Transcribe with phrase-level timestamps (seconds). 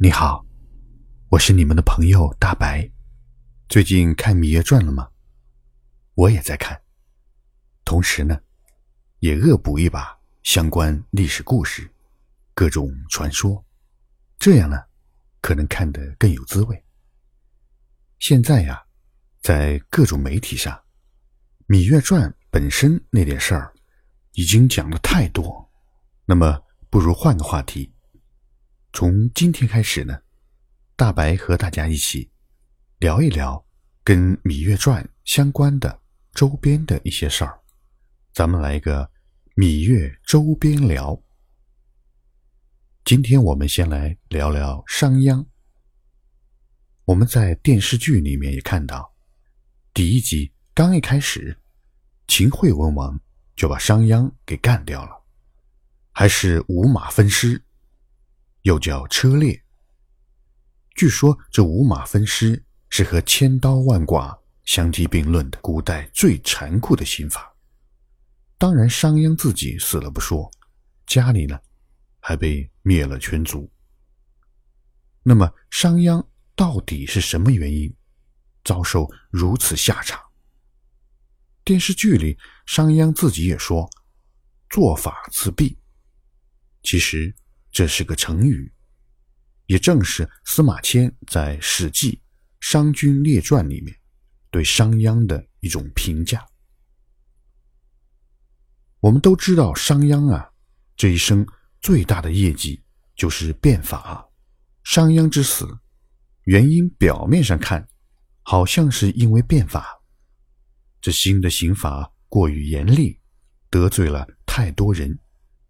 [0.00, 0.46] 你好，
[1.28, 2.88] 我是你们的朋友大白。
[3.68, 5.08] 最近看《芈月传》了吗？
[6.14, 6.80] 我也在看，
[7.84, 8.38] 同时呢，
[9.18, 11.90] 也恶补一把相关历史故事、
[12.54, 13.64] 各种传说，
[14.38, 14.80] 这样呢，
[15.40, 16.84] 可能看得更有滋味。
[18.20, 18.80] 现在呀，
[19.42, 20.72] 在各种媒体上，
[21.66, 23.74] 《芈月传》本身那点事儿
[24.34, 25.68] 已经讲的太多，
[26.24, 27.92] 那么不如换个话题。
[29.00, 30.20] 从今天开始呢，
[30.96, 32.28] 大白和大家一起
[32.98, 33.64] 聊一聊
[34.02, 36.02] 跟《芈月传》相关的
[36.32, 37.60] 周边的一些事儿。
[38.32, 39.08] 咱们来一个
[39.54, 41.16] 芈月周边聊。
[43.04, 45.46] 今天我们先来聊聊商鞅。
[47.04, 49.14] 我们在电视剧里面也看到，
[49.94, 51.56] 第一集刚一开始，
[52.26, 53.20] 秦惠文王
[53.54, 55.12] 就把商鞅给干掉了，
[56.10, 57.62] 还是五马分尸。
[58.68, 59.58] 又叫车裂。
[60.94, 67.50] 据说这五马分尸是和千刀万剐相提并论的古代最残酷的刑法。
[68.58, 70.50] 当然，商鞅自己死了不说，
[71.06, 71.58] 家里呢
[72.20, 73.72] 还被灭了全族。
[75.22, 76.22] 那么，商鞅
[76.54, 77.90] 到底是什么原因
[78.64, 80.20] 遭受如此下场？
[81.64, 83.88] 电视剧里，商鞅自己也说
[84.68, 85.74] ：“做法自毙。”
[86.84, 87.34] 其实。
[87.70, 88.72] 这是个成语，
[89.66, 92.12] 也正是司马迁在《史记·
[92.60, 93.94] 商君列传》里面
[94.50, 96.44] 对商鞅的一种评价。
[99.00, 100.50] 我们都知道，商鞅啊，
[100.96, 101.46] 这一生
[101.80, 102.82] 最大的业绩
[103.14, 104.28] 就是变法。
[104.82, 105.68] 商鞅之死，
[106.44, 107.86] 原因表面上看，
[108.42, 110.00] 好像是因为变法，
[111.00, 113.20] 这新的刑法过于严厉，
[113.70, 115.16] 得罪了太多人。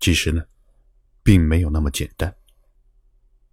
[0.00, 0.42] 其实呢？
[1.28, 2.34] 并没有那么简单。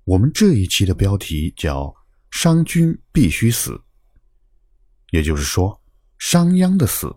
[0.06, 1.94] 我们这一期的标题叫
[2.32, 3.78] “商君必须死”，
[5.12, 5.84] 也就是说，
[6.18, 7.14] 商鞅的死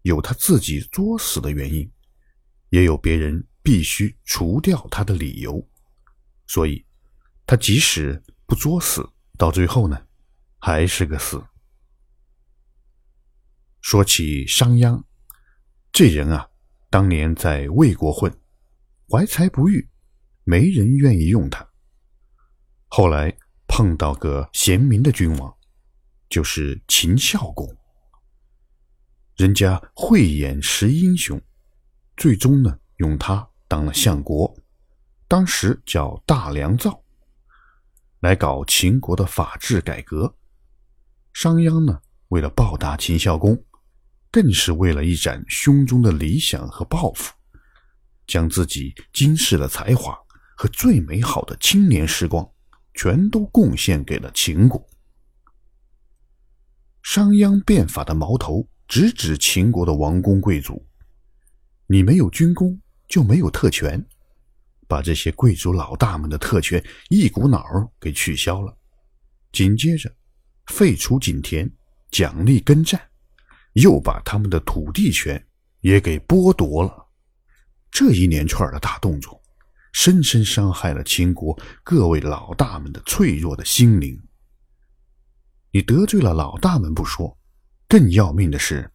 [0.00, 1.92] 有他自己作死的原因，
[2.70, 5.62] 也有别人必须除掉他的理由。
[6.46, 6.82] 所以，
[7.44, 10.06] 他即使不作死，到最后呢，
[10.58, 11.38] 还是个死。
[13.82, 15.02] 说起商鞅，
[15.92, 16.48] 这人啊，
[16.88, 18.34] 当年在魏国混，
[19.06, 19.86] 怀才不遇。
[20.48, 21.68] 没人愿意用他。
[22.86, 23.30] 后来
[23.66, 25.54] 碰到个贤明的君王，
[26.30, 27.68] 就是秦孝公。
[29.36, 31.38] 人家慧眼识英雄，
[32.16, 34.56] 最终呢用他当了相国，
[35.28, 36.98] 当时叫大良造，
[38.20, 40.34] 来搞秦国的法制改革。
[41.34, 43.62] 商鞅呢为了报答秦孝公，
[44.32, 47.34] 更是为了一展胸中的理想和抱负，
[48.26, 50.18] 将自己惊世的才华。
[50.60, 52.44] 和最美好的青年时光，
[52.92, 54.84] 全都贡献给了秦国。
[57.00, 60.84] 商鞅变法的矛头直指秦国的王公贵族，
[61.86, 62.76] 你没有军功
[63.06, 64.04] 就没有特权，
[64.88, 68.76] 把这些贵族老大们的特权一股脑儿给取消了。
[69.52, 70.12] 紧接着，
[70.66, 71.70] 废除井田，
[72.10, 73.00] 奖励耕战，
[73.74, 75.40] 又把他们的土地权
[75.82, 77.06] 也给剥夺了。
[77.92, 79.37] 这一连串的大动作。
[79.92, 84.20] 深深伤害了秦国各位老大们的脆弱的心灵。
[85.70, 87.36] 你得罪了老大们不说，
[87.88, 88.90] 更要命的是，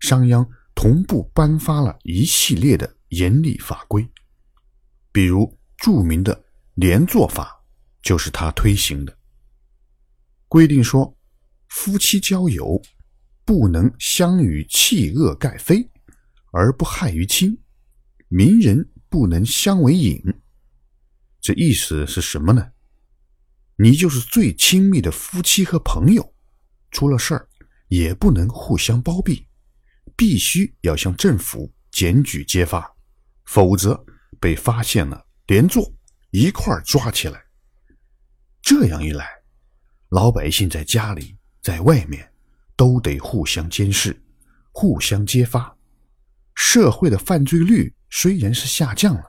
[0.00, 4.08] 商鞅同步颁发了一系列的严厉法规，
[5.12, 6.44] 比如著名的
[6.74, 7.64] 连坐法
[8.02, 9.16] 就是他推行的。
[10.48, 11.16] 规定说，
[11.68, 12.80] 夫妻交友
[13.44, 15.88] 不能相与弃恶盖非
[16.52, 17.56] 而不害于亲，
[18.28, 18.88] 民人。
[19.08, 20.22] 不能相为隐，
[21.40, 22.72] 这意思是什么呢？
[23.76, 26.34] 你就是最亲密的夫妻和朋友，
[26.90, 27.48] 出了事儿
[27.88, 29.46] 也不能互相包庇，
[30.16, 32.92] 必须要向政府检举揭发，
[33.44, 34.04] 否则
[34.40, 35.94] 被发现了连坐
[36.32, 37.40] 一块儿抓起来。
[38.60, 39.26] 这样一来，
[40.08, 42.30] 老百姓在家里在外面
[42.76, 44.20] 都得互相监视，
[44.72, 45.77] 互相揭发，
[46.58, 47.94] 社会的犯罪率。
[48.10, 49.22] 虽然是下降了，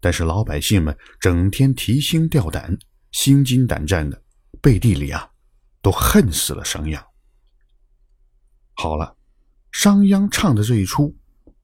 [0.00, 2.74] 但是老百姓们整天提心吊胆、
[3.12, 4.22] 心惊胆战的，
[4.62, 5.30] 背地里啊，
[5.82, 6.98] 都恨死了商鞅。
[8.72, 9.14] 好了，
[9.72, 11.14] 商鞅唱的这一出，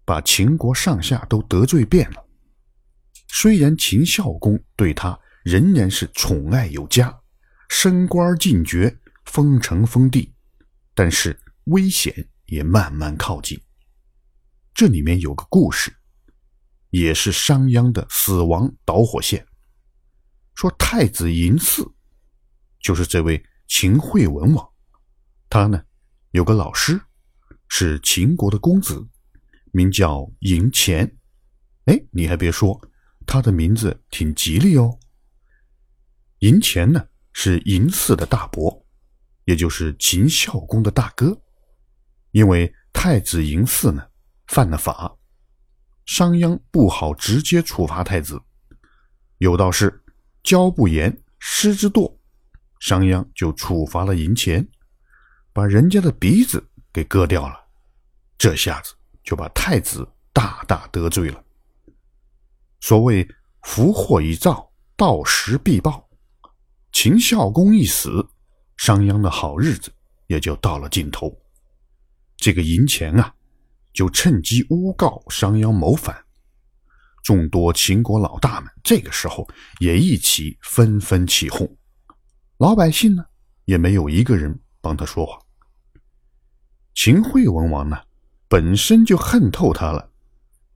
[0.05, 2.23] 把秦国上下都得罪遍了。
[3.29, 7.19] 虽然秦孝公对他仍然是宠爱有加，
[7.71, 8.95] 升官进爵、
[9.25, 10.35] 封城封地，
[10.95, 13.59] 但是危险也慢慢靠近。
[14.75, 15.95] 这里面有个故事。
[16.91, 19.45] 也是商鞅的死亡导火线。
[20.55, 21.93] 说太子嬴驷
[22.79, 24.73] 就是这位秦惠文王，
[25.51, 25.83] 他呢
[26.31, 27.01] 有个老师
[27.67, 29.05] 是秦国的公子，
[29.73, 31.05] 名叫嬴虔。
[31.87, 32.81] 哎，你还别说，
[33.27, 34.97] 他的名字挺吉利哦。
[36.39, 38.87] 嬴虔呢是嬴驷的大伯，
[39.47, 41.37] 也就是秦孝公的大哥。
[42.31, 44.07] 因为太子嬴驷呢
[44.47, 45.17] 犯了法，
[46.07, 48.41] 商鞅不好直接处罚太子，
[49.39, 50.05] 有道是
[50.43, 52.15] 教不严，师之惰。
[52.81, 54.67] 商鞅就处罚了嬴虔，
[55.53, 56.63] 把人家的鼻子
[56.93, 57.59] 给割掉了。
[58.37, 61.43] 这下子就把太子大大得罪了。
[62.81, 63.27] 所谓
[63.63, 66.07] 福祸已造，到时必报。
[66.93, 68.29] 秦孝公一死，
[68.77, 69.91] 商鞅的好日子
[70.27, 71.35] 也就到了尽头。
[72.37, 73.35] 这个嬴虔啊，
[73.95, 76.23] 就趁机诬告商鞅谋反。
[77.23, 79.49] 众多秦国老大们这个时候
[79.81, 81.67] 也一起纷纷起哄。
[82.59, 83.25] 老百姓呢，
[83.65, 85.39] 也没有一个人帮他说话。
[86.95, 87.97] 秦惠文王呢，
[88.47, 90.11] 本身就恨透他了。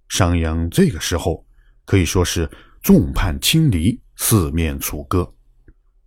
[0.08, 1.46] 商鞅这个时候
[1.84, 2.50] 可以说是
[2.80, 5.34] 众叛亲离，四面楚歌，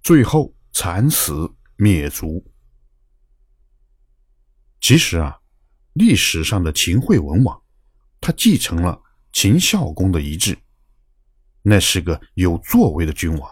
[0.02, 2.44] 最后惨死灭族。
[4.80, 5.38] 其实啊，
[5.94, 7.62] 历史上的秦惠文王，
[8.20, 9.02] 他继承了
[9.34, 10.58] 秦孝公的遗志，
[11.62, 13.52] 那是个有作为的君王，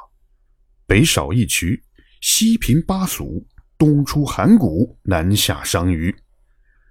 [0.86, 1.84] 北扫一渠。
[2.22, 3.48] 西平巴蜀，
[3.78, 6.14] 东出函谷，南下商於，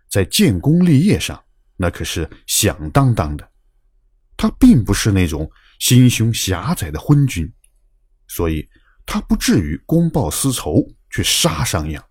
[0.08, 1.38] 在建功立业上，
[1.76, 3.46] 那可是响当当的。
[4.38, 7.46] 他并不是那种心胸狭窄的昏君，
[8.26, 8.66] 所以
[9.04, 12.02] 他不至于公报私仇去杀商鞅。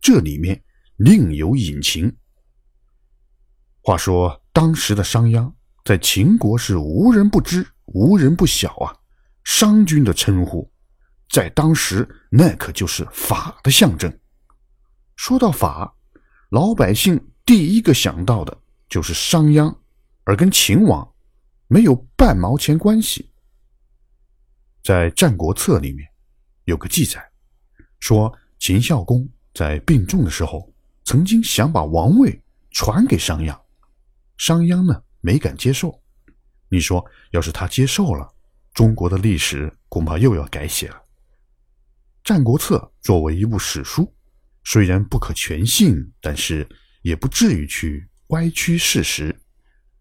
[0.00, 0.60] 这里面
[0.96, 2.12] 另有隐情。
[3.82, 5.52] 话说当时的商鞅
[5.84, 8.94] 在秦国是无人不知、无人不晓啊，
[9.44, 10.70] 商君的称呼。
[11.30, 14.12] 在当时，那可就是法的象征。
[15.16, 15.94] 说到法，
[16.50, 18.56] 老百姓第一个想到的
[18.88, 19.74] 就是商鞅，
[20.24, 21.08] 而跟秦王
[21.68, 23.30] 没有半毛钱关系。
[24.82, 26.06] 在《战国策》里面
[26.64, 27.22] 有个记载，
[27.98, 30.72] 说秦孝公在病重的时候，
[31.04, 32.42] 曾经想把王位
[32.72, 33.56] 传给商鞅，
[34.40, 36.02] 商鞅呢没敢接受。
[36.70, 38.26] 你说，要是他接受了，
[38.72, 40.94] 中国的历史恐怕又要改写了。
[42.24, 44.10] 《战国策》作为一部史书，
[44.64, 46.66] 虽然不可全信，但是
[47.02, 49.38] 也不至于去歪曲事实。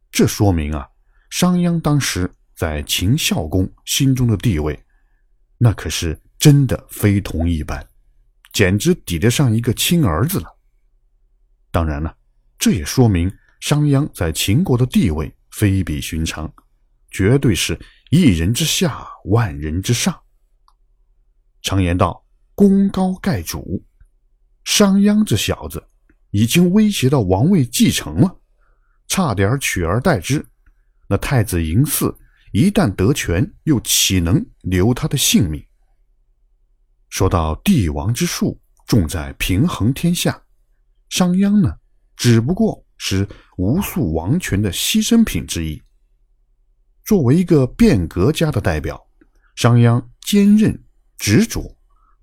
[0.10, 0.88] 这说明啊，
[1.30, 4.82] 商鞅当时在秦孝公心中的地位，
[5.58, 7.86] 那可是真的非同一般，
[8.54, 10.58] 简直抵得上一个亲儿子了。
[11.72, 12.16] 当然了，
[12.58, 16.52] 这也说明商鞅在秦国的地位非比寻常，
[17.12, 17.80] 绝对是
[18.10, 20.18] 一人之下，万人之上。
[21.62, 22.26] 常言道
[22.56, 23.84] ：“功高盖主。”
[24.64, 25.84] 商鞅这小子
[26.32, 28.40] 已经威胁到王位继承了，
[29.08, 30.46] 差点取而代之。
[31.08, 32.18] 那太子嬴驷
[32.54, 35.66] 一旦得权，又岂能留他的性命？
[37.10, 40.44] 说到帝王之术，重在平衡天下。
[41.10, 41.76] 商鞅呢，
[42.16, 45.82] 只不过是无数王权的牺牲品之一。
[47.04, 49.04] 作为一个变革家的代表，
[49.56, 50.80] 商鞅坚韧。
[51.22, 51.76] 执着、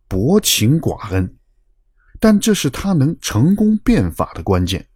[0.08, 1.36] 薄情寡恩，
[2.18, 4.88] 但这是他能成功变法的关键。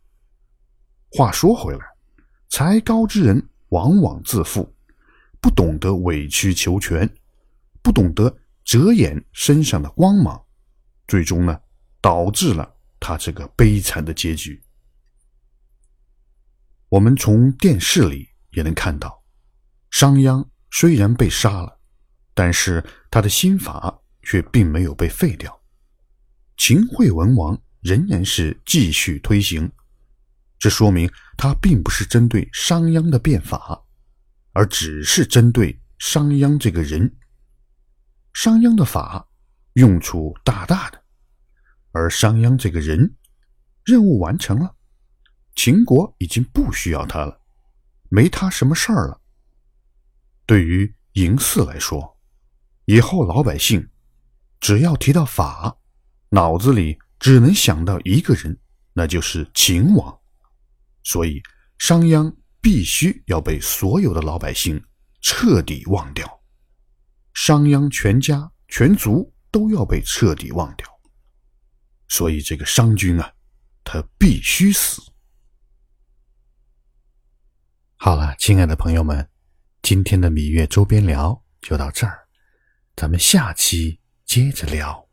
[1.10, 1.80] 话说回来，
[2.48, 4.74] 才高之人往往自负，
[5.38, 7.06] 不懂得委曲求全，
[7.82, 8.34] 不懂得
[8.64, 10.42] 遮掩身上的光芒，
[11.06, 11.60] 最终呢，
[12.00, 14.62] 导致了他这个悲惨的结局。
[16.90, 19.24] 我们从电视里也能看到，
[19.90, 21.78] 商鞅虽然被杀了。
[22.32, 25.60] 但是他的新法却并没有被废掉，
[26.56, 29.70] 秦惠文王仍然是继续推行，
[30.58, 33.82] 这说明他并不是针对商鞅的变法，
[34.52, 37.14] 而只是针对商鞅这个人。
[38.32, 39.28] 商鞅的法
[39.74, 41.02] 用处大大的，
[41.90, 43.16] 而商鞅这个人
[43.84, 44.76] 任务完成了，
[45.62, 47.38] 秦国已经不需要他了，
[48.08, 49.20] 没他什么事儿了。
[50.46, 52.18] 对于嬴驷来说，
[52.86, 53.86] 以后老百姓
[54.58, 55.76] 只要提到法，
[56.30, 58.58] 脑子里只能想到一个人，
[58.94, 60.18] 那就是秦王。
[61.04, 61.42] 所以
[61.76, 64.82] 商鞅必须要被所有的老百姓
[65.20, 66.40] 彻底忘掉，
[67.34, 70.86] 商鞅全家全族都要被彻底忘掉。
[72.08, 73.30] 所以这个商君啊，
[73.84, 75.02] 他必须死。
[78.02, 79.28] 好了，亲爱的朋友们，
[79.82, 82.18] 今天的芈月周边聊就到这儿。
[82.96, 85.09] 咱们下期接着聊。